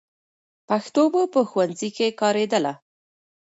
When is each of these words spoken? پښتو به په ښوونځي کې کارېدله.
پښتو 0.67 1.03
به 1.13 1.21
په 1.33 1.39
ښوونځي 1.49 1.89
کې 1.97 2.07
کارېدله. 2.21 2.73